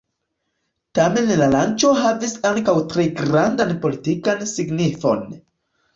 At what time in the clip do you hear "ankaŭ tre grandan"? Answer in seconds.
2.53-3.75